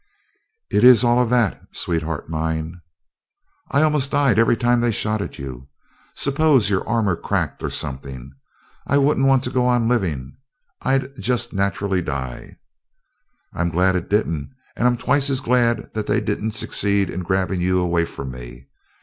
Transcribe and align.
"It's 0.71 1.03
all 1.03 1.21
of 1.21 1.29
that, 1.29 1.61
sweetheart 1.75 2.27
mine!" 2.27 2.81
"I 3.69 3.83
almost 3.83 4.09
died, 4.09 4.39
every 4.39 4.57
time 4.57 4.81
they 4.81 4.89
shot 4.91 5.21
at 5.21 5.37
you. 5.37 5.69
Suppose 6.15 6.71
your 6.71 6.83
armor 6.89 7.15
cracked 7.15 7.61
or 7.61 7.69
something? 7.69 8.33
I 8.87 8.97
wouldn't 8.97 9.27
want 9.27 9.43
to 9.43 9.51
go 9.51 9.67
on 9.67 9.87
living 9.87 10.37
I'd 10.81 11.15
just 11.19 11.53
naturally 11.53 12.01
die!" 12.01 12.57
"I'm 13.53 13.69
glad 13.69 13.95
it 13.95 14.09
didn't 14.09 14.49
and 14.75 14.87
I'm 14.87 14.97
twice 14.97 15.29
as 15.29 15.39
glad 15.39 15.93
that 15.93 16.07
they 16.07 16.19
didn't 16.19 16.53
succeed 16.55 17.11
in 17.11 17.19
grabbing 17.21 17.61
you 17.61 17.79
away 17.79 18.05
from 18.05 18.31
me...." 18.31 18.69